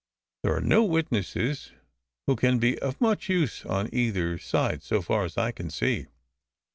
[0.41, 1.73] There are no witnesses
[2.25, 6.07] who can be of much use on either side, so far as I can see.